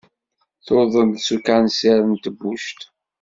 Tuḍen 0.65 1.09
s 1.25 1.27
ukansir 1.35 1.99
n 2.05 2.13
tebbuct. 2.23 2.81